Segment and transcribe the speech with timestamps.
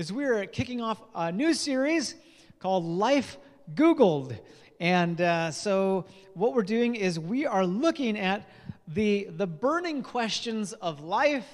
[0.00, 2.14] is we're kicking off a new series
[2.58, 3.36] called Life
[3.74, 4.38] Googled.
[4.80, 8.48] And uh, so, what we're doing is we are looking at
[8.88, 11.46] the, the burning questions of life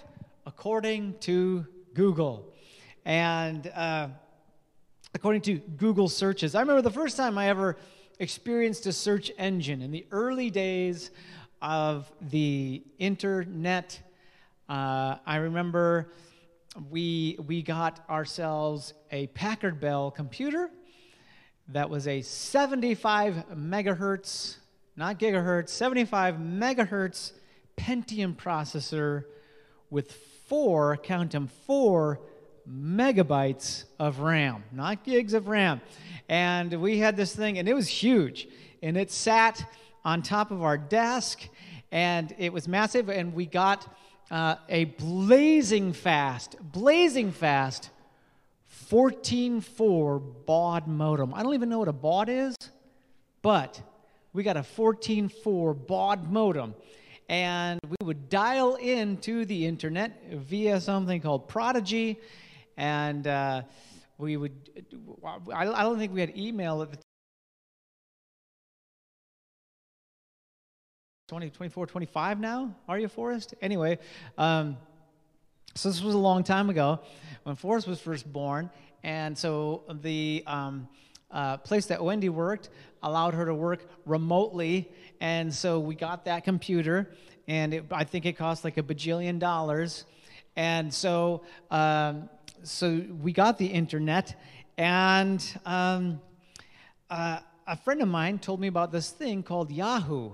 [0.47, 2.55] according to Google.
[3.05, 4.11] And uh,
[5.13, 6.55] according to Google searches.
[6.55, 7.77] I remember the first time I ever
[8.21, 11.11] experienced a search engine in the early days
[11.61, 14.01] of the internet.
[14.69, 16.13] Uh, I remember
[16.91, 20.71] we, we got ourselves a Packard Bell computer
[21.69, 24.57] that was a 75 megahertz,
[24.95, 27.33] not gigahertz, 75 megahertz
[27.77, 29.25] Pentium processor
[29.91, 30.13] with
[30.47, 32.21] four, count them, four
[32.71, 35.81] megabytes of RAM, not gigs of RAM.
[36.29, 38.49] And we had this thing, and it was huge.
[38.83, 39.69] And it sat
[40.05, 41.49] on top of our desk,
[41.91, 43.09] and it was massive.
[43.09, 43.87] And we got
[44.31, 47.91] uh, a blazing fast, blazing fast
[48.91, 51.35] 14.4 baud modem.
[51.35, 52.57] I don't even know what a baud is,
[53.43, 53.81] but
[54.33, 56.75] we got a 14.4 baud modem.
[57.29, 62.21] And we would dial into the internet via something called Prodigy.
[62.77, 63.63] And uh,
[64.19, 64.53] we would,
[65.53, 66.99] I don't think we had email at the
[71.29, 72.73] 20, 24, 25 now?
[72.89, 73.53] Are you, Forrest?
[73.61, 73.99] Anyway,
[74.39, 74.77] um,
[75.75, 77.01] so this was a long time ago
[77.43, 78.71] when Forrest was first born.
[79.03, 80.87] And so the um,
[81.33, 82.69] uh, place that Wendy worked
[83.03, 84.89] allowed her to work remotely.
[85.21, 87.11] And so we got that computer,
[87.49, 90.05] and it, I think it cost like a bajillion dollars.
[90.55, 92.29] And so, um,
[92.63, 94.41] so we got the internet,
[94.79, 96.21] and um,
[97.11, 100.31] uh, a friend of mine told me about this thing called Yahoo.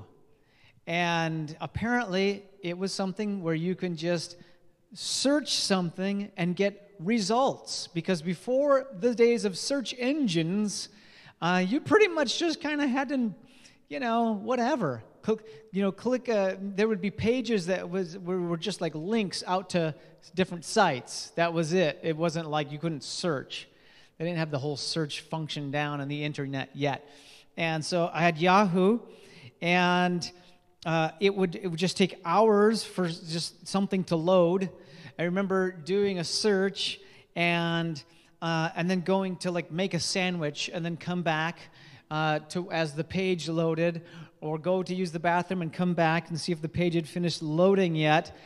[0.86, 4.36] And apparently, it was something where you can just
[4.94, 7.88] search something and get results.
[7.94, 10.88] Because before the days of search engines,
[11.40, 13.32] uh, you pretty much just kind of had to,
[13.88, 15.02] you know, whatever.
[15.22, 16.28] Click, you know, click.
[16.28, 19.94] Uh, there would be pages that was were just like links out to
[20.34, 21.30] different sites.
[21.36, 22.00] That was it.
[22.02, 23.68] It wasn't like you couldn't search.
[24.18, 27.08] They didn't have the whole search function down on the internet yet.
[27.56, 29.00] And so I had Yahoo,
[29.60, 30.30] and
[30.84, 34.68] uh, it would it would just take hours for just something to load.
[35.18, 36.98] I remember doing a search
[37.36, 38.02] and
[38.40, 41.58] uh, and then going to like make a sandwich and then come back
[42.10, 44.02] uh, to as the page loaded,
[44.40, 47.06] or go to use the bathroom and come back and see if the page had
[47.06, 48.36] finished loading yet.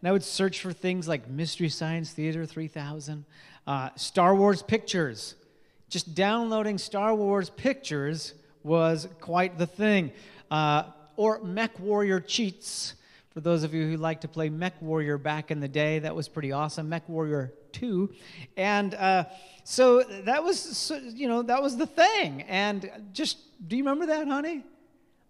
[0.00, 3.24] And I would search for things like Mystery Science Theater 3000,
[3.66, 5.34] uh, Star Wars pictures.
[5.88, 10.12] Just downloading Star Wars pictures was quite the thing.
[10.50, 10.84] Uh,
[11.16, 12.94] or Mech Warrior Cheats.
[13.30, 16.14] For those of you who like to play Mech Warrior back in the day, that
[16.14, 16.88] was pretty awesome.
[16.88, 18.10] Mech Warrior 2.
[18.56, 19.24] And uh,
[19.64, 22.42] so that was, you know, that was the thing.
[22.42, 23.38] And just,
[23.68, 24.64] do you remember that, honey?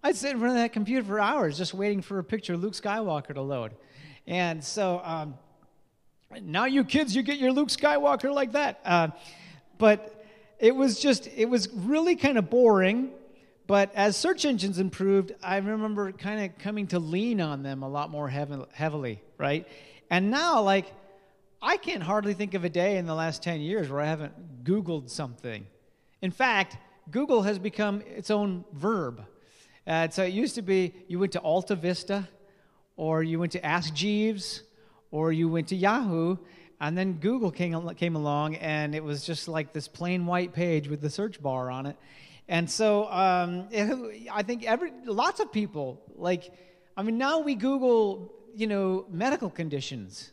[0.04, 2.62] I'd sit in front of that computer for hours just waiting for a picture of
[2.62, 3.72] Luke Skywalker to load.
[4.26, 5.34] And so um,
[6.42, 8.80] now you kids, you get your Luke Skywalker like that.
[8.84, 9.08] Uh,
[9.78, 10.24] but
[10.60, 13.10] it was just, it was really kind of boring
[13.66, 17.88] but as search engines improved, I remember kind of coming to lean on them a
[17.88, 19.66] lot more heavily, right?
[20.10, 20.93] And now, like,
[21.60, 24.65] I can't hardly think of a day in the last 10 years where I haven't
[24.65, 25.66] Googled something.
[26.22, 26.77] In fact,
[27.10, 29.25] Google has become its own verb.
[29.87, 32.28] Uh, so it used to be you went to Alta Vista,
[32.97, 34.62] or you went to Ask Jeeves,
[35.10, 36.37] or you went to Yahoo,
[36.81, 40.88] and then Google came, came along, and it was just like this plain white page
[40.88, 41.97] with the search bar on it.
[42.49, 43.69] And so um,
[44.33, 46.53] I think every lots of people like
[46.97, 50.33] I mean now we Google you know medical conditions.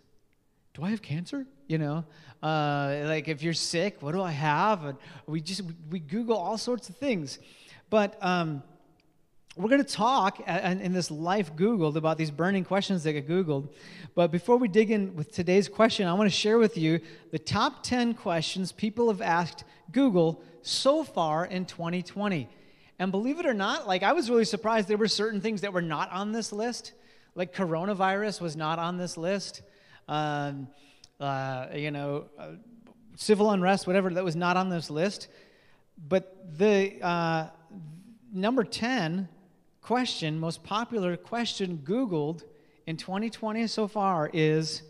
[0.73, 1.45] Do I have cancer?
[1.67, 2.05] You know,
[2.41, 4.83] uh, like if you're sick, what do I have?
[4.85, 4.97] And
[5.27, 7.39] we just we Google all sorts of things,
[7.89, 8.17] but.
[8.21, 8.63] Um,
[9.55, 13.69] we're going to talk in this life Googled about these burning questions that get Googled.
[14.15, 16.99] But before we dig in with today's question, I want to share with you
[17.31, 22.49] the top 10 questions people have asked Google so far in 2020.
[22.97, 25.71] And believe it or not, like I was really surprised there were certain things that
[25.71, 26.93] were not on this list.
[27.35, 29.61] Like coronavirus was not on this list.
[30.07, 30.67] Um,
[31.19, 32.51] uh, you know, uh,
[33.17, 35.27] civil unrest, whatever, that was not on this list.
[36.07, 37.49] But the uh,
[38.33, 39.29] number 10
[39.83, 42.43] question, most popular question Googled
[42.87, 44.81] in 2020 so far is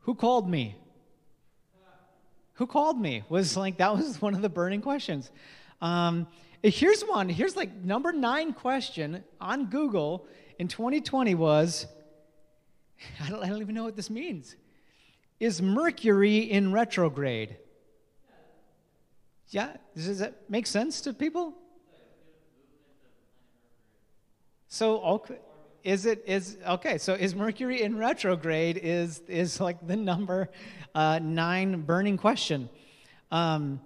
[0.00, 0.76] Who called me?
[2.54, 3.22] Who called me?
[3.28, 5.30] Was like, that was one of the burning questions.
[5.80, 6.26] Um,
[6.62, 7.28] here's one.
[7.28, 10.26] Here's like number nine question on Google
[10.58, 11.86] in 2020 was
[13.20, 14.56] I don't, I don't even know what this means.
[15.38, 17.56] Is Mercury in retrograde?
[19.48, 21.54] Yeah, does that make sense to people?
[24.72, 25.38] So okay,
[25.82, 26.96] is it is okay?
[26.96, 28.78] So is Mercury in retrograde?
[28.80, 30.48] Is is like the number
[30.94, 32.68] uh, nine burning question?
[33.32, 33.80] Um,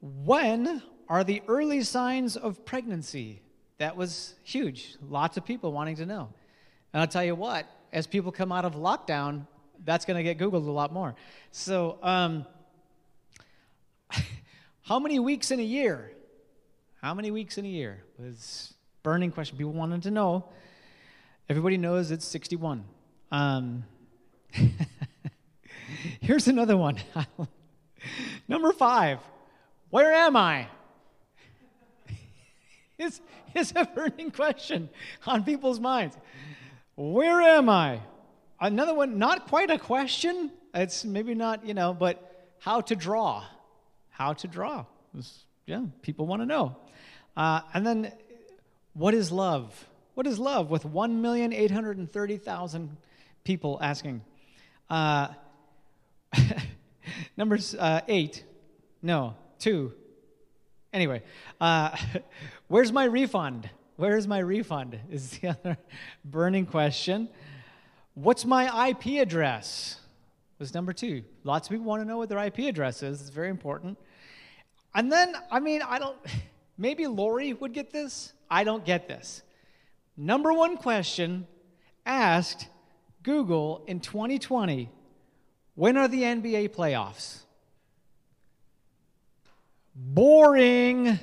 [0.00, 3.42] when are the early signs of pregnancy?
[3.76, 4.96] That was huge.
[5.06, 6.32] Lots of people wanting to know.
[6.94, 9.46] And I'll tell you what, as people come out of lockdown,
[9.84, 11.14] that's going to get Googled a lot more.
[11.52, 12.46] So, um,
[14.82, 16.12] how many weeks in a year?
[17.02, 18.04] How many weeks in a year?
[18.18, 18.72] Was
[19.02, 19.56] burning question.
[19.56, 20.44] People wanted to know.
[21.48, 22.84] Everybody knows it's 61.
[23.32, 23.84] Um,
[26.20, 26.98] here's another one.
[28.48, 29.18] Number five.
[29.90, 30.68] Where am I?
[33.02, 33.18] It's,
[33.54, 34.90] it's a burning question
[35.26, 36.18] on people's minds.
[36.96, 38.00] Where am I?
[38.60, 40.50] Another one, not quite a question.
[40.74, 43.44] It's maybe not, you know, but how to draw.
[44.10, 44.84] How to draw.
[45.16, 46.76] It's, yeah, people want to know.
[47.34, 48.12] Uh, and then,
[48.94, 49.86] what is love?
[50.14, 50.70] What is love?
[50.70, 52.88] With 1,830,000
[53.44, 54.22] people asking.
[54.88, 55.28] Uh,
[57.36, 58.44] number uh, eight.
[59.02, 59.92] No, two.
[60.92, 61.22] Anyway,
[61.60, 61.96] uh,
[62.68, 63.70] where's my refund?
[63.96, 64.98] Where's my refund?
[65.10, 65.76] Is the other
[66.24, 67.28] burning question.
[68.14, 70.00] What's my IP address?
[70.58, 71.22] Was number two.
[71.44, 73.20] Lots of people want to know what their IP address is.
[73.20, 73.96] It's very important.
[74.94, 76.18] And then, I mean, I don't,
[76.76, 78.32] maybe Lori would get this.
[78.50, 79.42] I don't get this.
[80.16, 81.46] Number one question
[82.04, 82.66] asked
[83.22, 84.90] Google in 2020
[85.74, 87.42] when are the NBA playoffs?
[90.00, 91.18] boring.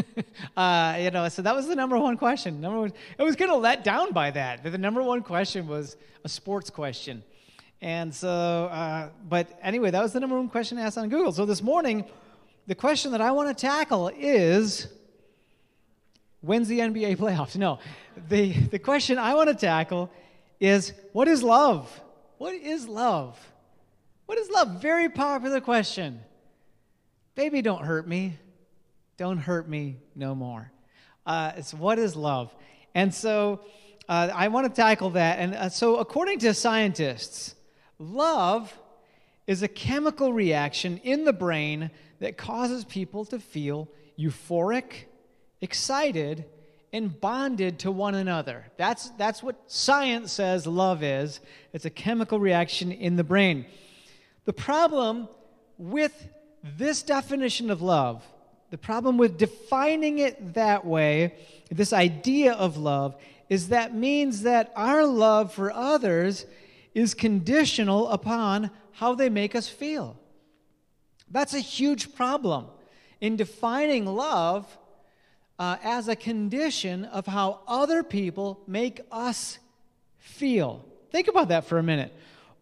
[0.56, 2.60] uh, you know, so that was the number one question.
[2.60, 4.62] Number one, I was kind of let down by that.
[4.62, 7.22] The number one question was a sports question.
[7.80, 11.32] And so, uh, but anyway, that was the number one question asked on Google.
[11.32, 12.04] So this morning,
[12.66, 14.86] the question that I want to tackle is
[16.42, 17.56] when's the NBA playoffs?
[17.56, 17.78] No,
[18.28, 20.10] the, the question I want to tackle
[20.60, 22.00] is what is love?
[22.38, 23.38] What is love?
[24.26, 24.82] What is love?
[24.82, 26.20] Very popular question.
[27.34, 28.38] Baby, don't hurt me.
[29.16, 30.70] Don't hurt me no more.
[31.24, 32.54] Uh, it's what is love?
[32.94, 33.60] And so
[34.08, 35.38] uh, I want to tackle that.
[35.38, 37.54] And uh, so, according to scientists,
[37.98, 38.76] love
[39.46, 41.90] is a chemical reaction in the brain
[42.20, 43.88] that causes people to feel
[44.18, 45.04] euphoric,
[45.62, 46.44] excited,
[46.92, 48.66] and bonded to one another.
[48.76, 51.40] That's, that's what science says love is.
[51.72, 53.64] It's a chemical reaction in the brain.
[54.44, 55.28] The problem
[55.78, 56.28] with
[56.62, 58.22] this definition of love,
[58.70, 61.34] the problem with defining it that way,
[61.70, 63.16] this idea of love,
[63.48, 66.44] is that means that our love for others
[66.94, 70.16] is conditional upon how they make us feel.
[71.30, 72.66] That's a huge problem
[73.20, 74.66] in defining love
[75.62, 79.60] uh, as a condition of how other people make us
[80.18, 80.84] feel.
[81.12, 82.12] Think about that for a minute.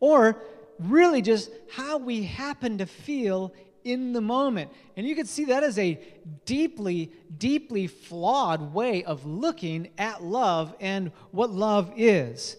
[0.00, 0.36] Or
[0.78, 3.54] really just how we happen to feel
[3.84, 4.70] in the moment.
[4.98, 5.98] And you can see that as a
[6.44, 12.58] deeply, deeply flawed way of looking at love and what love is.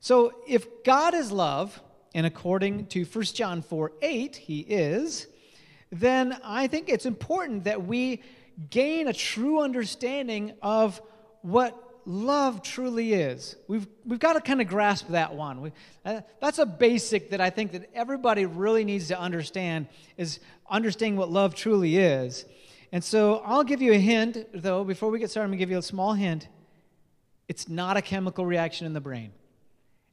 [0.00, 1.80] So if God is love,
[2.14, 5.26] and according to 1 John 4 8, he is,
[5.90, 8.20] then I think it's important that we
[8.70, 11.00] gain a true understanding of
[11.42, 13.56] what love truly is.
[13.66, 15.60] We've, we've got to kind of grasp that one.
[15.60, 15.72] We,
[16.04, 21.18] uh, that's a basic that I think that everybody really needs to understand is understanding
[21.18, 22.44] what love truly is.
[22.92, 25.62] And so I'll give you a hint, though, before we get started, I'm going to
[25.62, 26.48] give you a small hint.
[27.48, 29.32] It's not a chemical reaction in the brain.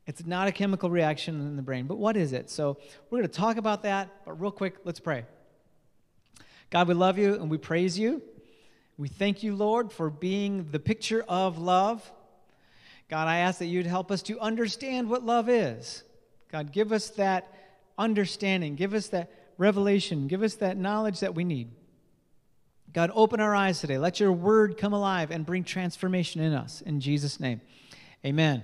[0.08, 1.86] It's not a chemical reaction in the brain.
[1.86, 2.50] But what is it?
[2.50, 2.78] So
[3.10, 5.26] we're going to talk about that, but real quick, let's pray.
[6.72, 8.22] God, we love you and we praise you.
[9.02, 12.08] We thank you, Lord, for being the picture of love.
[13.10, 16.04] God, I ask that you'd help us to understand what love is.
[16.52, 17.52] God, give us that
[17.98, 21.72] understanding, give us that revelation, give us that knowledge that we need.
[22.94, 23.98] God, open our eyes today.
[23.98, 26.82] Let your word come alive and bring transformation in us.
[26.82, 27.60] In Jesus' name,
[28.24, 28.62] amen.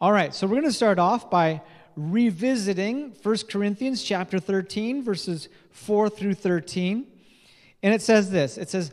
[0.00, 1.62] All right, so we're going to start off by
[1.94, 7.06] revisiting 1 Corinthians chapter 13, verses 4 through 13.
[7.82, 8.92] And it says this it says,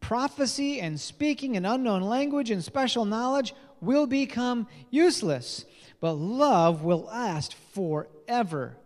[0.00, 5.64] Prophecy and speaking an unknown language and special knowledge will become useless,
[6.00, 8.76] but love will last forever.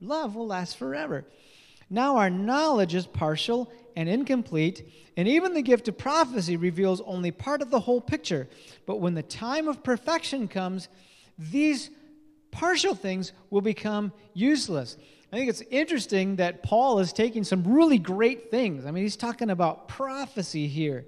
[0.00, 1.24] Love will last forever.
[1.88, 7.30] Now, our knowledge is partial and incomplete, and even the gift of prophecy reveals only
[7.30, 8.48] part of the whole picture.
[8.86, 10.88] But when the time of perfection comes,
[11.38, 11.90] these
[12.50, 14.96] partial things will become useless.
[15.32, 18.84] I think it's interesting that Paul is taking some really great things.
[18.84, 21.06] I mean, he's talking about prophecy here.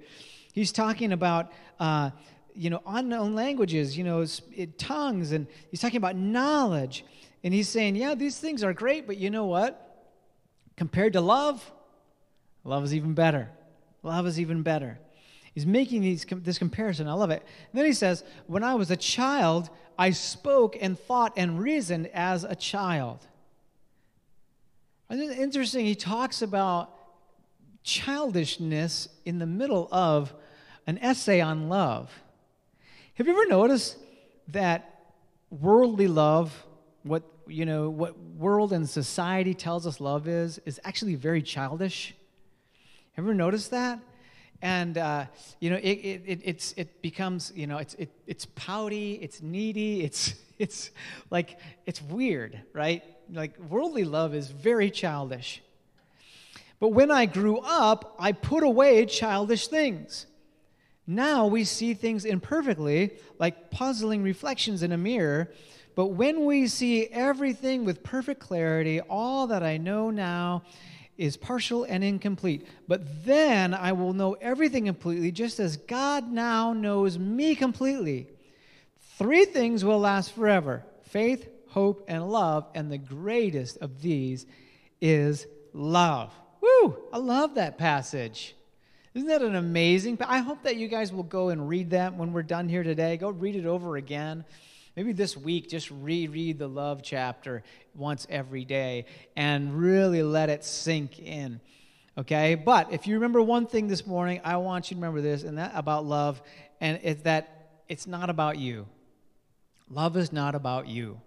[0.51, 2.09] He's talking about, uh,
[2.55, 4.25] you know, unknown languages, you know,
[4.79, 7.05] tongues, and he's talking about knowledge.
[7.43, 10.07] And he's saying, yeah, these things are great, but you know what?
[10.75, 11.71] Compared to love,
[12.63, 13.51] love is even better.
[14.01, 14.97] Love is even better.
[15.53, 17.07] He's making these, this comparison.
[17.07, 17.43] I love it.
[17.71, 22.07] And then he says, When I was a child, I spoke and thought and reasoned
[22.07, 23.27] as a child.
[25.09, 26.91] Interesting, he talks about
[27.83, 30.33] childishness in the middle of
[30.87, 32.11] an essay on love.
[33.15, 33.97] Have you ever noticed
[34.49, 35.13] that
[35.49, 36.65] worldly love,
[37.03, 42.15] what you know, what world and society tells us love is, is actually very childish?
[43.17, 43.99] Ever noticed that?
[44.61, 45.25] and uh,
[45.59, 50.03] you know it, it, it's it becomes you know it's it, it's pouty it's needy
[50.03, 50.91] it's it's
[51.29, 55.61] like it's weird right like worldly love is very childish
[56.79, 60.25] but when i grew up i put away childish things
[61.07, 65.51] now we see things imperfectly like puzzling reflections in a mirror
[65.95, 70.63] but when we see everything with perfect clarity all that i know now
[71.17, 72.67] is partial and incomplete.
[72.87, 78.27] But then I will know everything completely, just as God now knows me completely.
[79.17, 82.65] Three things will last forever faith, hope, and love.
[82.73, 84.47] And the greatest of these
[85.01, 86.33] is love.
[86.61, 86.97] Woo!
[87.13, 88.55] I love that passage.
[89.13, 90.17] Isn't that an amazing?
[90.25, 93.17] I hope that you guys will go and read that when we're done here today.
[93.17, 94.45] Go read it over again
[94.95, 97.63] maybe this week just reread the love chapter
[97.93, 99.05] once every day
[99.35, 101.59] and really let it sink in
[102.17, 105.43] okay but if you remember one thing this morning i want you to remember this
[105.43, 106.41] and that about love
[106.79, 108.87] and it's that it's not about you
[109.89, 111.19] love is not about you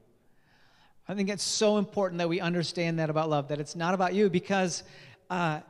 [1.09, 4.15] i think it's so important that we understand that about love that it's not about
[4.15, 4.83] you because
[5.31, 5.61] uh,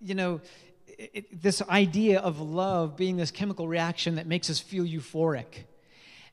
[0.00, 0.40] you know
[0.86, 5.64] it, it, this idea of love being this chemical reaction that makes us feel euphoric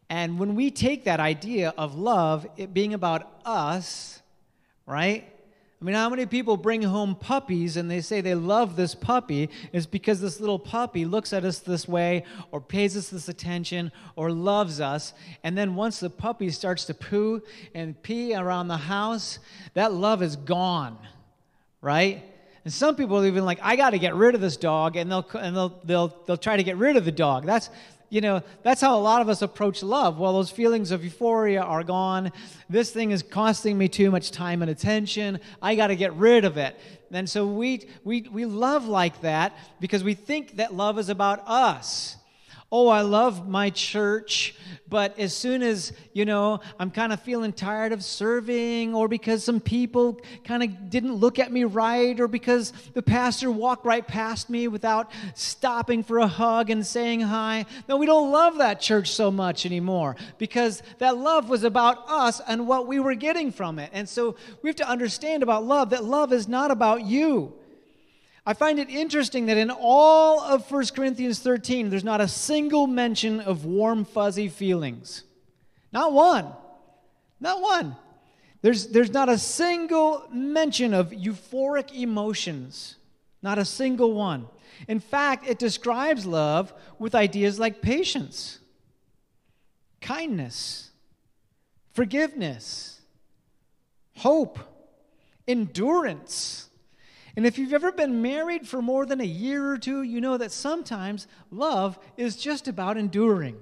[0.09, 4.21] and when we take that idea of love, it being about us,
[4.85, 5.27] right?
[5.81, 9.49] I mean, how many people bring home puppies and they say they love this puppy
[9.73, 13.91] is because this little puppy looks at us this way or pays us this attention
[14.15, 15.13] or loves us.
[15.43, 17.41] And then once the puppy starts to poo
[17.73, 19.39] and pee around the house,
[19.73, 20.97] that love is gone,
[21.81, 22.23] right?
[22.63, 25.11] And some people are even like, I got to get rid of this dog, and
[25.11, 27.45] they'll and they'll they'll they'll try to get rid of the dog.
[27.45, 27.69] That's
[28.09, 30.19] you know, that's how a lot of us approach love.
[30.19, 32.31] Well, those feelings of euphoria are gone.
[32.69, 35.39] This thing is costing me too much time and attention.
[35.61, 36.79] I got to get rid of it.
[37.11, 41.47] And so we, we, we love like that because we think that love is about
[41.47, 42.17] us
[42.71, 44.55] oh, I love my church,
[44.89, 49.43] but as soon as, you know, I'm kind of feeling tired of serving, or because
[49.43, 54.05] some people kind of didn't look at me right, or because the pastor walked right
[54.05, 58.81] past me without stopping for a hug and saying hi, no, we don't love that
[58.81, 63.51] church so much anymore because that love was about us and what we were getting
[63.51, 63.89] from it.
[63.93, 67.53] And so we have to understand about love that love is not about you.
[68.45, 72.85] I find it interesting that in all of 1 Corinthians 13, there's not a single
[72.85, 75.23] mention of warm, fuzzy feelings.
[75.91, 76.53] Not one.
[77.39, 77.95] Not one.
[78.61, 82.95] There's, there's not a single mention of euphoric emotions.
[83.41, 84.47] Not a single one.
[84.87, 88.59] In fact, it describes love with ideas like patience,
[90.01, 90.91] kindness,
[91.93, 92.99] forgiveness,
[94.17, 94.59] hope,
[95.47, 96.64] endurance
[97.35, 100.37] and if you've ever been married for more than a year or two, you know
[100.37, 103.57] that sometimes love is just about enduring.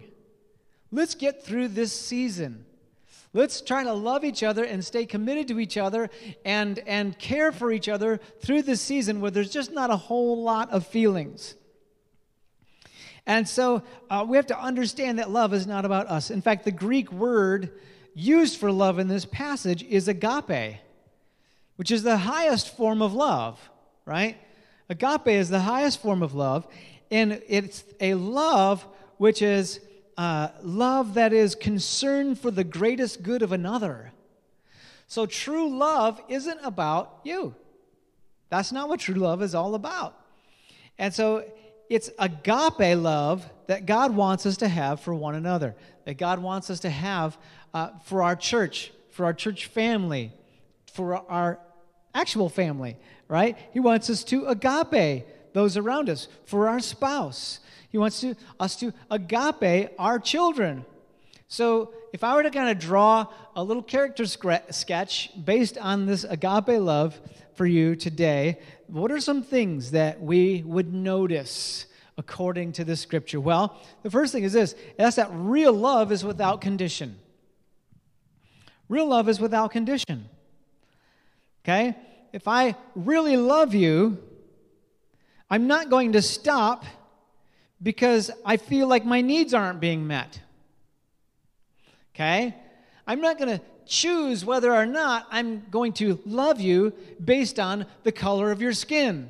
[0.92, 2.66] Let's get through this season.
[3.34, 6.12] Let's try to love each other and stay committed to each other
[6.46, 10.44] and, and care for each other through this season where there's just not a whole
[10.44, 11.56] lot of feelings.
[13.26, 16.30] And so uh, we have to understand that love is not about us.
[16.30, 17.72] In fact, the Greek word
[18.14, 20.78] used for love in this passage is agape
[21.76, 23.70] which is the highest form of love,
[24.06, 24.38] right?
[24.90, 26.68] Agape is the highest form of love,
[27.10, 28.86] and it's a love
[29.18, 29.80] which is
[30.18, 34.12] uh, love that is concerned for the greatest good of another.
[35.08, 37.56] So true love isn't about you.
[38.50, 40.20] That's not what true love is all about.
[40.98, 41.44] And so
[41.90, 45.76] it's agape love that God wants us to have for one another,
[46.06, 47.38] that God wants us to have
[47.74, 50.32] uh, for our church, for our church family,
[50.94, 51.60] for our
[52.16, 52.98] actual family,
[53.28, 53.58] right?
[53.74, 57.60] He wants us to agape those around us, for our spouse.
[57.90, 60.86] He wants to, us to agape our children.
[61.48, 66.24] So, if I were to kind of draw a little character sketch based on this
[66.24, 67.20] agape love
[67.56, 73.40] for you today, what are some things that we would notice according to this scripture?
[73.40, 77.18] Well, the first thing is this that's that real love is without condition.
[78.90, 80.30] Real love is without condition.
[81.64, 81.96] Okay?
[82.32, 84.18] If I really love you,
[85.50, 86.86] I'm not going to stop
[87.82, 90.40] because I feel like my needs aren't being met.
[92.16, 92.56] Okay?
[93.06, 96.94] I'm not going to choose whether or not I'm going to love you
[97.24, 99.30] based on the color of your skin.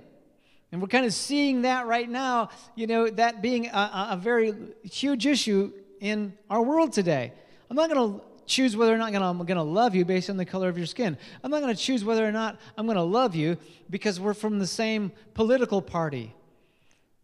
[0.72, 4.54] And we're kind of seeing that right now, you know, that being a, a very
[4.84, 7.32] huge issue in our world today.
[7.70, 10.38] I'm not going to choose whether or not I'm going to love you based on
[10.38, 11.18] the color of your skin.
[11.44, 13.58] I'm not going to choose whether or not I'm going to love you
[13.90, 16.34] because we're from the same political party.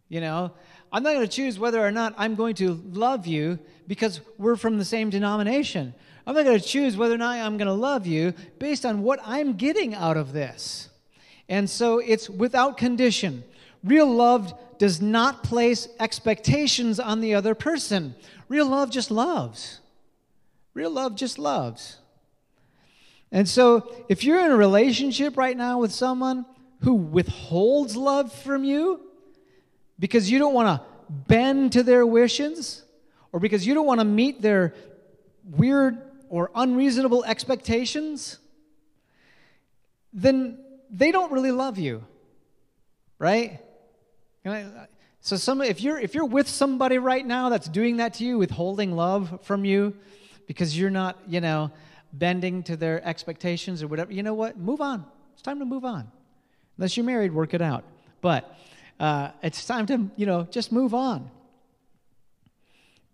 [0.08, 0.52] You know,
[0.92, 4.56] I'm not going to choose whether or not I'm going to love you because we're
[4.56, 5.94] from the same denomination.
[6.26, 9.02] I'm not going to choose whether or not I'm going to love you based on
[9.02, 10.88] what I'm getting out of this.
[11.48, 13.42] And so it's without condition.
[13.82, 18.14] Real love does not place expectations on the other person.
[18.48, 19.79] Real love just loves.
[20.74, 21.98] Real love just loves.
[23.32, 26.44] And so if you're in a relationship right now with someone
[26.80, 29.00] who withholds love from you
[29.98, 32.82] because you don't want to bend to their wishes
[33.32, 34.74] or because you don't want to meet their
[35.44, 35.98] weird
[36.28, 38.38] or unreasonable expectations,
[40.12, 40.58] then
[40.90, 42.04] they don't really love you.
[43.18, 43.60] Right?
[45.20, 48.38] So some if you're if you're with somebody right now that's doing that to you,
[48.38, 49.94] withholding love from you
[50.50, 51.70] because you're not, you know,
[52.12, 54.58] bending to their expectations or whatever, you know what?
[54.58, 55.04] Move on.
[55.32, 56.10] It's time to move on.
[56.76, 57.84] Unless you're married, work it out.
[58.20, 58.52] But
[58.98, 61.30] uh, it's time to, you know, just move on.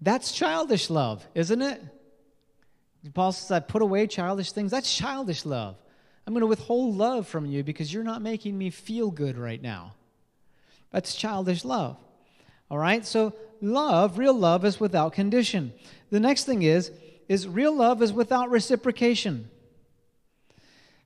[0.00, 1.82] That's childish love, isn't it?
[3.12, 4.70] Paul says, I put away childish things.
[4.70, 5.76] That's childish love.
[6.26, 9.60] I'm going to withhold love from you because you're not making me feel good right
[9.60, 9.92] now.
[10.90, 11.98] That's childish love.
[12.70, 13.04] All right?
[13.04, 15.74] So, love, real love, is without condition.
[16.08, 16.90] The next thing is,
[17.28, 19.50] is real love is without reciprocation.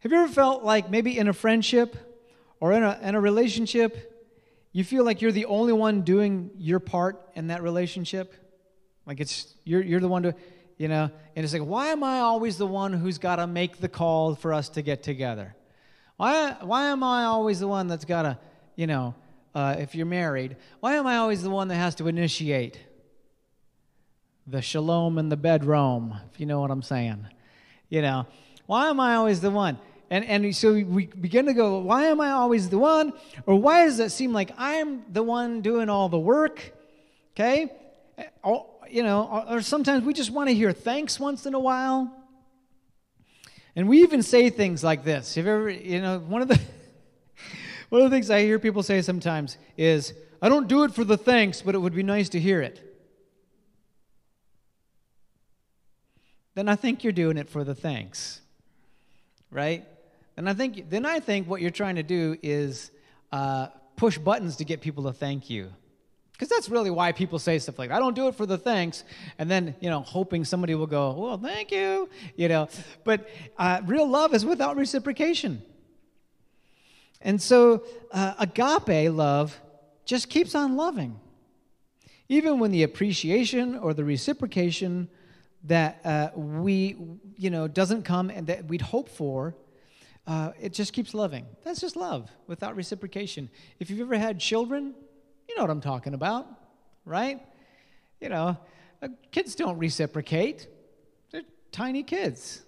[0.01, 1.97] Have you ever felt like maybe in a friendship
[2.59, 4.07] or in a, in a relationship,
[4.73, 8.35] you feel like you're the only one doing your part in that relationship?
[9.07, 10.35] Like it's, you're, you're the one to,
[10.79, 13.79] you know, and it's like, why am I always the one who's got to make
[13.79, 15.55] the call for us to get together?
[16.17, 18.39] Why, why am I always the one that's got to,
[18.77, 19.15] you know,
[19.55, 22.79] uh, if you're married, why am I always the one that has to initiate
[24.47, 27.27] the shalom in the bedroom, if you know what I'm saying?
[27.89, 28.27] You know,
[28.67, 29.79] why am I always the one?
[30.11, 33.13] And, and so we begin to go, why am I always the one?
[33.47, 36.73] Or why does it seem like I'm the one doing all the work?
[37.35, 37.73] Okay?
[38.43, 42.13] Or, you know, or sometimes we just want to hear thanks once in a while.
[43.77, 45.37] And we even say things like this.
[45.37, 46.61] Have you ever, you know, one of the
[47.89, 51.05] one of the things I hear people say sometimes is, I don't do it for
[51.05, 52.90] the thanks, but it would be nice to hear it.
[56.55, 58.41] Then I think you're doing it for the thanks.
[59.51, 59.87] Right?
[60.37, 62.91] And I think then I think what you're trying to do is
[63.33, 65.71] uh, push buttons to get people to thank you.
[66.33, 69.05] Because that's really why people say stuff like, I don't do it for the thanks,
[69.39, 72.71] and then, you know, hoping somebody will go, well, thank you, you know.
[73.05, 75.61] But uh, real love is without reciprocation.
[77.21, 79.61] And so uh, agape love
[80.07, 81.21] just keeps on loving.
[82.31, 85.11] Even when the appreciation or the reciprocation
[85.65, 86.97] that uh, we,
[87.37, 89.55] you know, doesn't come and that we'd hope for,
[90.27, 91.47] uh, it just keeps loving.
[91.65, 93.51] That's just love without reciprocation.
[93.79, 94.95] If you've ever had children,
[95.49, 96.47] you know what I'm talking about,
[97.05, 97.41] right?
[98.21, 98.57] You know,
[99.03, 100.69] uh, kids don't reciprocate,
[101.31, 101.43] they're
[101.73, 102.63] tiny kids.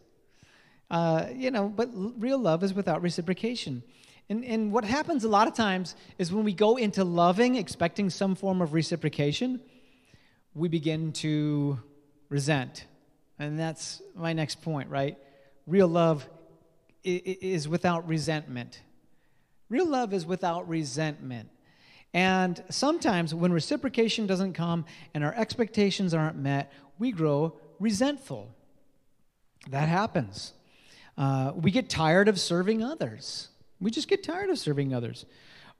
[0.90, 3.82] Uh, you know, but real love is without reciprocation.
[4.28, 8.10] And, and what happens a lot of times is when we go into loving, expecting
[8.10, 9.60] some form of reciprocation,
[10.54, 11.78] we begin to
[12.32, 12.86] resent.
[13.38, 15.18] And that's my next point, right?
[15.66, 16.26] Real love
[17.04, 18.80] is without resentment.
[19.68, 21.50] Real love is without resentment.
[22.14, 28.48] And sometimes when reciprocation doesn't come and our expectations aren't met, we grow resentful.
[29.68, 30.52] That happens.
[31.18, 33.48] Uh, we get tired of serving others.
[33.78, 35.26] We just get tired of serving others.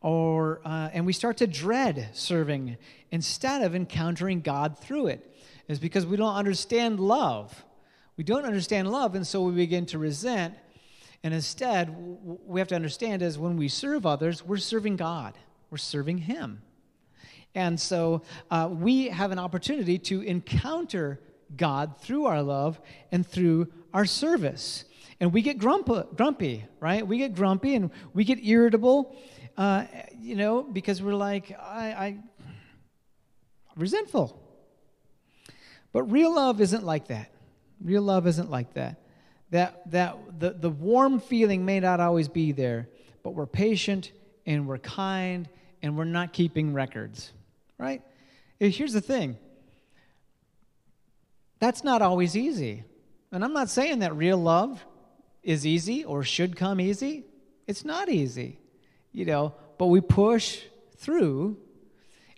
[0.01, 2.77] Or, uh, and we start to dread serving
[3.11, 5.32] instead of encountering God through it.
[5.73, 7.65] It's because we don't understand love.
[8.19, 10.55] We don't understand love, and so we begin to resent.
[11.25, 11.97] And instead,
[12.47, 15.33] we have to understand is when we serve others, we're serving God,
[15.71, 16.61] we're serving Him.
[17.55, 21.21] And so uh, we have an opportunity to encounter
[21.57, 22.79] God through our love
[23.11, 24.85] and through our service.
[25.21, 27.07] And we get grump- grumpy, right?
[27.07, 29.17] We get grumpy and we get irritable,
[29.57, 29.85] uh,
[30.21, 32.19] you know, because we're like, I, I
[33.75, 34.39] resentful.
[35.93, 37.31] But real love isn't like that.
[37.83, 39.01] Real love isn't like that.
[39.51, 42.89] That, that the, the warm feeling may not always be there,
[43.23, 44.13] but we're patient
[44.47, 45.49] and we're kind
[45.83, 47.33] and we're not keeping records,
[47.79, 48.03] right?
[48.61, 49.37] Eh, here's the thing
[51.59, 52.83] that's not always easy.
[53.31, 54.85] And I'm not saying that real love
[55.45, 57.25] is easy or should come easy.
[57.69, 58.59] It's not easy,
[59.13, 60.61] you know, but we push
[60.97, 61.57] through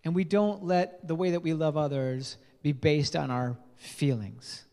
[0.04, 4.64] and we don't let the way that we love others be based on our feelings.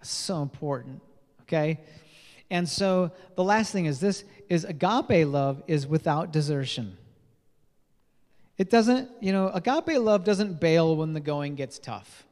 [0.00, 1.00] That's so important,
[1.42, 1.78] okay?
[2.50, 6.96] And so the last thing is this is agape love is without desertion.
[8.58, 12.24] It doesn't, you know, agape love doesn't bail when the going gets tough.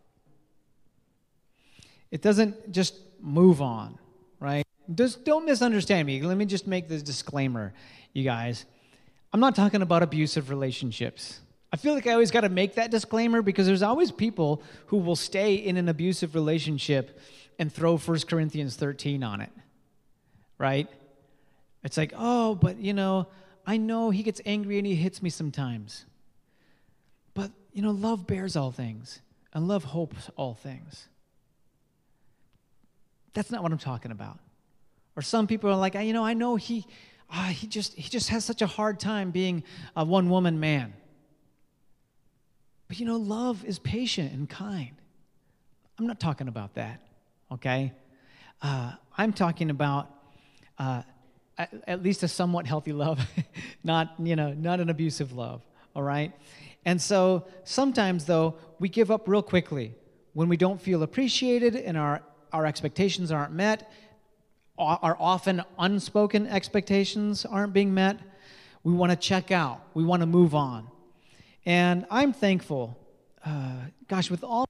[2.10, 3.98] It doesn't just move on,
[4.40, 4.66] right?
[4.92, 6.20] Just don't misunderstand me.
[6.22, 7.72] Let me just make this disclaimer,
[8.12, 8.66] you guys.
[9.32, 11.38] I'm not talking about abusive relationships.
[11.72, 14.98] I feel like I always got to make that disclaimer because there's always people who
[14.98, 17.18] will stay in an abusive relationship
[17.58, 19.50] and throw 1 Corinthians 13 on it,
[20.58, 20.86] right?
[21.82, 23.26] It's like, oh, but you know,
[23.66, 26.04] I know he gets angry and he hits me sometimes.
[27.32, 29.20] But, you know, love bears all things,
[29.54, 31.08] and love hopes all things.
[33.32, 34.38] That's not what I'm talking about.
[35.16, 36.86] Or some people are like, you know, I know he,
[37.30, 39.62] uh, he just he just has such a hard time being
[39.96, 40.92] a one woman man.
[42.92, 44.90] But you know, love is patient and kind.
[45.98, 47.00] I'm not talking about that,
[47.50, 47.90] okay?
[48.60, 50.10] Uh, I'm talking about
[50.78, 51.00] uh,
[51.56, 53.18] at, at, least a somewhat healthy love,
[53.82, 55.62] not you know, not an abusive love.
[55.96, 56.34] All right.
[56.84, 59.94] And so sometimes though we give up real quickly
[60.34, 62.20] when we don't feel appreciated and our
[62.52, 63.90] our expectations aren't met,
[64.76, 68.18] our often unspoken expectations aren't being met,
[68.84, 69.80] we want to check out.
[69.94, 70.88] We want to move on.
[71.64, 72.98] And I'm thankful,
[73.46, 73.76] uh,
[74.08, 74.66] gosh, with all.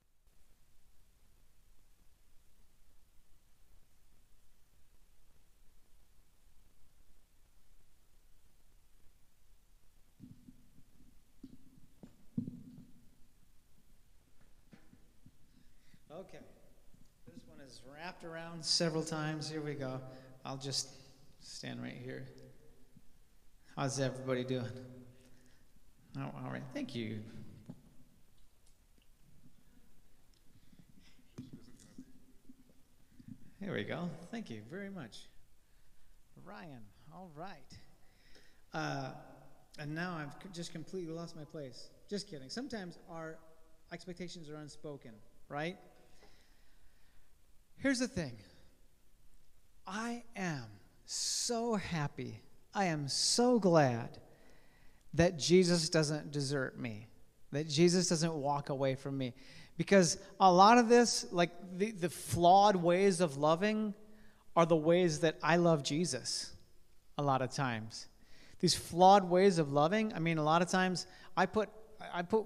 [16.14, 16.38] Okay
[17.26, 19.48] This one is wrapped around several times.
[19.48, 19.98] Here we go.
[20.44, 20.88] I'll just
[21.40, 22.28] stand right here.
[23.74, 24.68] How's everybody doing?
[26.18, 26.62] Oh, all right.
[26.74, 27.20] Thank you.
[33.60, 34.10] There we go.
[34.30, 35.28] Thank you very much.
[36.44, 36.82] Ryan,
[37.14, 37.78] all right.
[38.74, 39.10] Uh,
[39.78, 41.88] and now I've just completely lost my place.
[42.10, 42.50] Just kidding.
[42.50, 43.38] Sometimes our
[43.92, 45.12] expectations are unspoken,
[45.48, 45.76] right?
[47.76, 48.32] Here's the thing
[49.86, 50.64] I am
[51.04, 52.40] so happy,
[52.74, 54.18] I am so glad
[55.14, 57.08] that Jesus doesn't desert me,
[57.52, 59.34] that Jesus doesn't walk away from me.
[59.76, 63.94] Because a lot of this, like the, the flawed ways of loving,
[64.54, 66.52] are the ways that I love Jesus
[67.18, 68.06] a lot of times.
[68.60, 71.68] These flawed ways of loving, I mean, a lot of times I put,
[72.12, 72.44] I put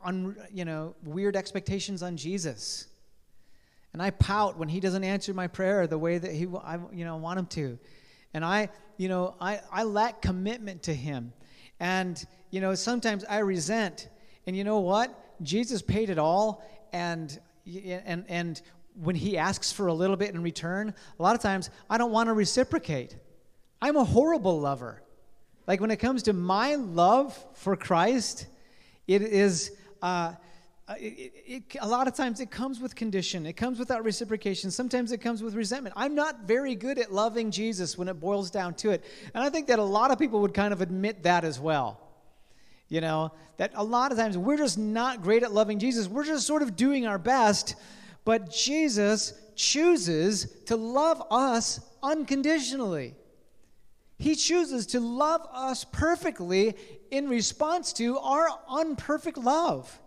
[0.00, 2.86] on, you know, weird expectations on Jesus.
[3.92, 7.04] And I pout when he doesn't answer my prayer the way that he, I, you
[7.04, 7.78] know, want him to.
[8.34, 11.32] And I, you know, I, I lack commitment to him.
[11.80, 14.08] And, you know, sometimes I resent.
[14.46, 15.14] And you know what?
[15.42, 16.64] Jesus paid it all.
[16.92, 18.60] And, and, and
[18.94, 22.12] when he asks for a little bit in return, a lot of times I don't
[22.12, 23.16] want to reciprocate.
[23.80, 25.02] I'm a horrible lover.
[25.66, 28.46] Like when it comes to my love for Christ,
[29.06, 29.70] it is,
[30.02, 30.32] uh,
[30.88, 33.44] Uh, it, it, a lot of times it comes with condition.
[33.44, 34.70] It comes without reciprocation.
[34.70, 35.94] Sometimes it comes with resentment.
[35.98, 39.04] I'm not very good at loving Jesus when it boils down to it.
[39.34, 42.00] And I think that a lot of people would kind of admit that as well.
[42.88, 46.08] You know, that a lot of times we're just not great at loving Jesus.
[46.08, 47.74] We're just sort of doing our best.
[48.24, 53.14] But Jesus chooses to love us unconditionally.
[54.18, 56.76] He chooses to love us perfectly
[57.10, 60.00] in response to our unperfect love.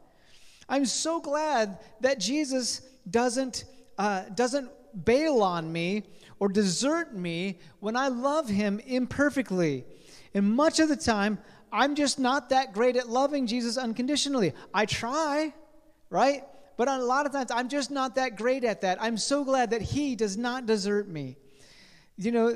[0.72, 3.66] I'm so glad that Jesus doesn't,
[3.98, 4.72] uh, doesn't
[5.04, 6.04] bail on me
[6.40, 9.84] or desert me when I love him imperfectly.
[10.34, 11.40] And much of the time,
[11.74, 14.54] I'm just not that great at loving Jesus unconditionally.
[14.74, 15.54] I try,
[16.10, 16.46] right?
[16.78, 18.98] But a lot of times, I'm just not that great at that.
[19.02, 21.36] I'm so glad that he does not desert me.
[22.18, 22.50] You know,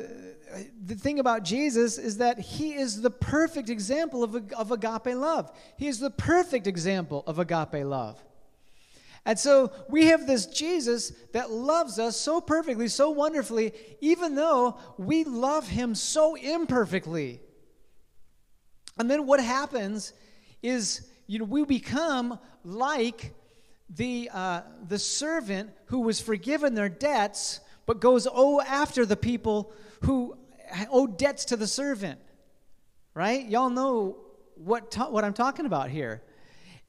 [0.86, 5.52] the thing about Jesus is that he is the perfect example of, of agape love.
[5.78, 8.24] He is the perfect example of agape love.
[9.26, 14.78] And so we have this Jesus that loves us so perfectly, so wonderfully, even though
[14.98, 17.42] we love him so imperfectly.
[19.00, 20.14] And then what happens
[20.62, 23.34] is, you know, we become like
[23.90, 29.72] the, uh, the servant who was forgiven their debts, but goes oh after the people
[30.02, 30.38] who
[30.92, 32.20] owe debts to the servant.
[33.14, 33.48] Right?
[33.48, 34.18] Y'all know
[34.56, 36.22] what, ta- what I'm talking about here.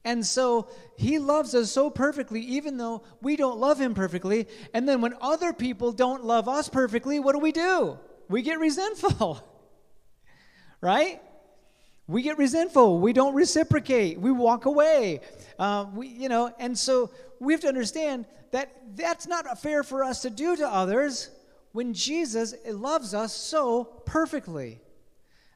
[0.03, 4.47] And so he loves us so perfectly, even though we don't love him perfectly.
[4.73, 7.97] And then when other people don't love us perfectly, what do we do?
[8.29, 9.41] We get resentful.
[10.81, 11.21] right?
[12.07, 12.99] We get resentful.
[12.99, 14.19] We don't reciprocate.
[14.19, 15.21] We walk away.
[15.59, 20.03] Uh, we, you know, and so we have to understand that that's not fair for
[20.03, 21.29] us to do to others
[21.71, 24.79] when Jesus loves us so perfectly.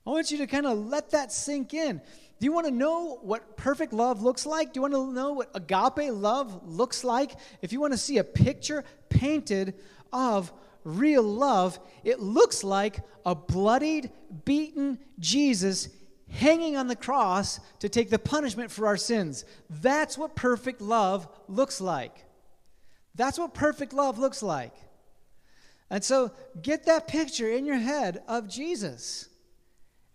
[0.05, 1.97] I want you to kind of let that sink in.
[1.97, 4.73] Do you want to know what perfect love looks like?
[4.73, 7.33] Do you want to know what agape love looks like?
[7.61, 9.75] If you want to see a picture painted
[10.11, 10.51] of
[10.83, 14.11] real love, it looks like a bloodied,
[14.43, 15.89] beaten Jesus
[16.29, 19.45] hanging on the cross to take the punishment for our sins.
[19.69, 22.25] That's what perfect love looks like.
[23.15, 24.73] That's what perfect love looks like.
[25.89, 29.27] And so get that picture in your head of Jesus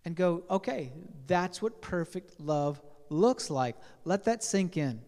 [0.03, 0.91] and go, okay,
[1.27, 3.75] that's what perfect love looks like.
[4.03, 5.01] Let that sink in.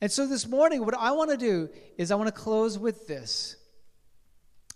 [0.00, 3.06] And so this morning, what I want to do is I want to close with
[3.06, 3.56] this.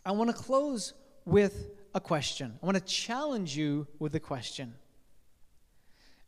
[0.05, 2.59] I want to close with a question.
[2.63, 4.75] I want to challenge you with a question.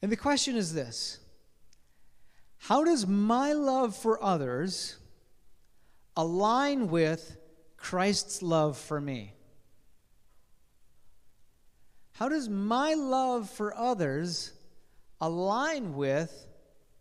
[0.03, 1.19] And the question is this
[2.59, 4.97] How does my love for others
[6.17, 7.37] align with
[7.77, 9.35] Christ's love for me?
[12.13, 14.53] How does my love for others
[15.21, 16.47] align with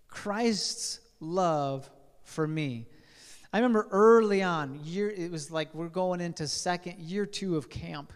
[0.08, 1.90] Christ's love
[2.24, 2.88] for me?
[3.54, 7.70] I remember early on, year it was like we're going into second year two of
[7.70, 8.14] camp,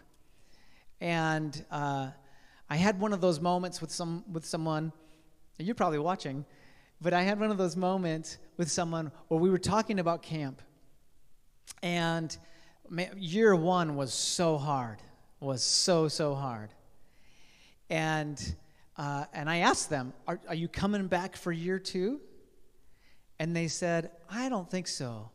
[1.00, 2.08] and uh,
[2.70, 4.92] I had one of those moments with some with someone.
[5.58, 6.46] You're probably watching,
[7.02, 10.62] but I had one of those moments with someone where we were talking about camp,
[11.82, 12.36] and
[13.16, 14.98] year one was so hard,
[15.40, 16.70] was so so hard,
[17.90, 18.54] and,
[18.96, 22.20] uh, and I asked them, are, are you coming back for year two?
[23.38, 25.30] And they said, I don't think so.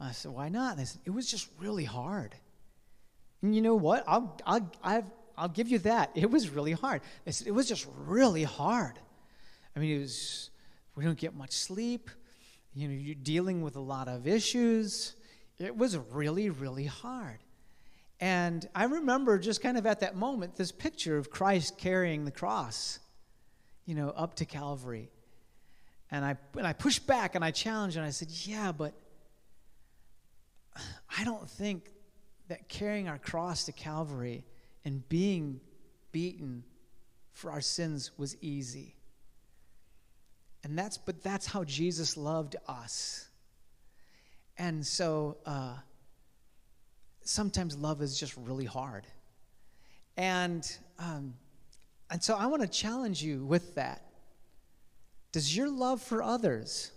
[0.00, 0.76] I said, Why not?
[0.76, 2.34] they said, It was just really hard.
[3.42, 4.04] And you know what?
[4.06, 5.04] I'll, I'll, I've,
[5.36, 6.10] I'll give you that.
[6.14, 7.02] It was really hard.
[7.24, 8.98] They said, It was just really hard.
[9.74, 10.50] I mean, it was,
[10.94, 12.10] we don't get much sleep.
[12.74, 15.14] You know, you're dealing with a lot of issues.
[15.64, 17.38] It was really, really hard.
[18.20, 22.30] And I remember just kind of at that moment this picture of Christ carrying the
[22.30, 22.98] cross,
[23.86, 25.10] you know, up to Calvary.
[26.10, 28.94] And I, and I pushed back and I challenged and I said, Yeah, but
[31.18, 31.90] I don't think
[32.48, 34.44] that carrying our cross to Calvary
[34.84, 35.60] and being
[36.12, 36.64] beaten
[37.32, 38.94] for our sins was easy.
[40.62, 43.28] And that's, but that's how Jesus loved us.
[44.56, 45.74] And so, uh,
[47.24, 49.06] sometimes love is just really hard.
[50.16, 51.34] And, um,
[52.10, 54.02] and so I want to challenge you with that.
[55.32, 56.92] Does your love for others,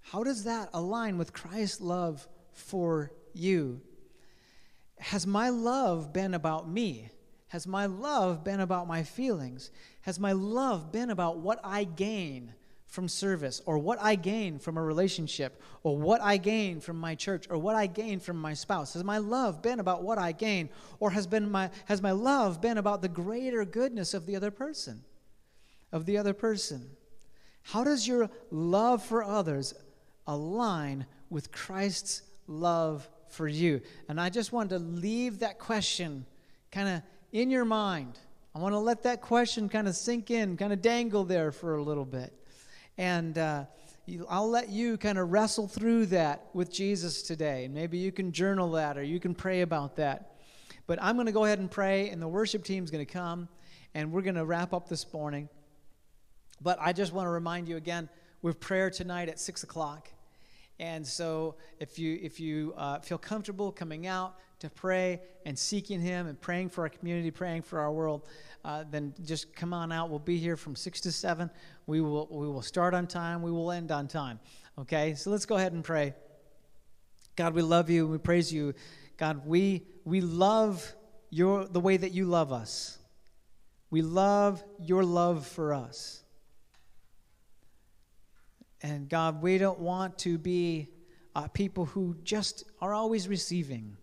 [0.00, 3.80] how does that align with Christ's love for you?
[4.98, 7.10] Has my love been about me?
[7.48, 9.70] Has my love been about my feelings?
[10.02, 12.52] Has my love been about what I gain
[12.88, 17.14] from service or what I gain from a relationship or what I gain from my
[17.14, 18.94] church or what I gain from my spouse?
[18.94, 22.60] Has my love been about what I gain or has been my has my love
[22.60, 25.04] been about the greater goodness of the other person?
[25.92, 26.90] Of the other person.
[27.62, 29.74] How does your love for others
[30.26, 33.82] align with Christ's love for you?
[34.08, 36.24] And I just wanted to leave that question
[36.72, 38.18] kind of in your mind.
[38.54, 41.76] I want to let that question kind of sink in, kind of dangle there for
[41.76, 42.32] a little bit.
[42.98, 43.64] And uh,
[44.28, 47.68] I'll let you kind of wrestle through that with Jesus today.
[47.72, 50.34] Maybe you can journal that or you can pray about that.
[50.88, 53.48] But I'm going to go ahead and pray, and the worship team's going to come,
[53.94, 55.48] and we're going to wrap up this morning.
[56.60, 58.08] But I just want to remind you again,
[58.42, 60.08] with prayer tonight at 6 o'clock.
[60.80, 66.00] And so, if you if you uh, feel comfortable coming out to pray and seeking
[66.00, 68.28] Him and praying for our community, praying for our world,
[68.64, 70.10] uh, then just come on out.
[70.10, 71.50] We'll be here from six to seven.
[71.86, 73.42] We will we will start on time.
[73.42, 74.40] We will end on time.
[74.78, 75.14] Okay.
[75.14, 76.14] So let's go ahead and pray.
[77.36, 78.06] God, we love you.
[78.06, 78.74] We praise you.
[79.16, 80.94] God, we we love
[81.30, 82.98] your the way that you love us.
[83.90, 86.22] We love your love for us.
[88.82, 90.88] And God, we don't want to be
[91.34, 93.96] uh, people who just are always receiving,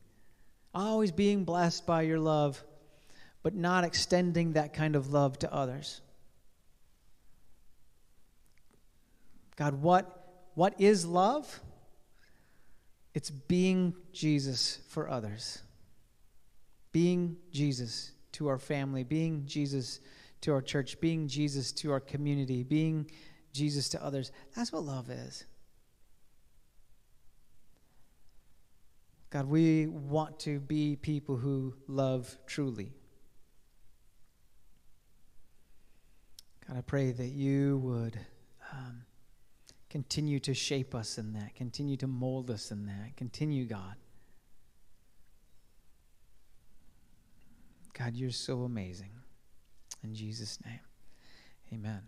[0.75, 2.63] always being blessed by your love,
[3.41, 6.01] but not extending that kind of love to others.
[9.55, 11.61] God, what, what is love?
[13.13, 15.61] It's being Jesus for others,
[16.91, 20.01] being Jesus to our family, being Jesus
[20.41, 23.09] to our church, being Jesus to our community, being
[23.53, 24.33] Jesus to others.
[24.53, 25.45] That's what love is.
[29.35, 32.93] God, we want to be people who love truly.
[36.65, 38.17] God, I pray that you would
[38.71, 39.01] um,
[39.89, 43.17] continue to shape us in that, continue to mold us in that.
[43.17, 43.95] Continue, God.
[47.91, 49.11] God, you're so amazing.
[50.01, 50.79] In Jesus' name,
[51.73, 52.03] amen.